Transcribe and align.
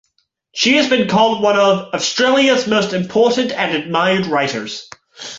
She 0.51 0.77
has 0.77 0.89
been 0.89 1.07
called 1.07 1.43
one 1.43 1.59
of 1.59 1.93
"Australia's 1.93 2.65
most 2.65 2.91
important 2.91 3.51
and 3.51 3.75
admired 3.77 4.25
writers". 4.25 4.89